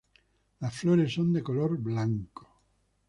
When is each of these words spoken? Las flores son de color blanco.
Las 0.61 0.75
flores 0.79 1.13
son 1.13 1.31
de 1.31 1.43
color 1.43 1.77
blanco. 1.77 2.49